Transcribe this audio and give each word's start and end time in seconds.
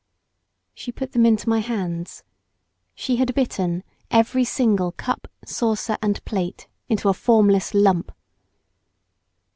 She 0.73 0.91
put 0.91 1.11
them 1.11 1.27
into 1.27 1.47
my 1.47 1.59
hands. 1.59 2.23
She 2.95 3.17
had 3.17 3.35
bitten 3.35 3.83
every 4.09 4.43
single 4.43 4.91
cup, 4.93 5.27
saucer, 5.45 5.95
and 6.01 6.25
plate 6.25 6.67
into 6.89 7.07
a 7.07 7.13
formless 7.13 7.75
lump! 7.75 8.11